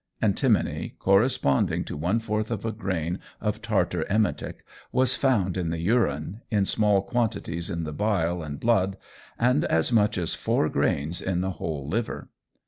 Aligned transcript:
Antimony, 0.19 0.95
corresponding 0.97 1.83
to 1.83 1.95
one 1.95 2.17
fourth 2.19 2.49
of 2.49 2.65
a 2.65 2.71
grain 2.71 3.19
of 3.39 3.61
tartar 3.61 4.03
emetic, 4.09 4.63
was 4.91 5.13
found 5.13 5.55
in 5.55 5.69
the 5.69 5.77
urine, 5.77 6.41
in 6.49 6.65
small 6.65 7.03
quantities 7.03 7.69
in 7.69 7.83
the 7.83 7.93
bile 7.93 8.41
and 8.41 8.59
blood, 8.59 8.97
and 9.37 9.63
as 9.65 9.91
much 9.91 10.17
as 10.17 10.33
four 10.33 10.69
grains 10.69 11.21
in 11.21 11.41
the 11.41 11.51
whole 11.51 11.87
liver. 11.87 12.29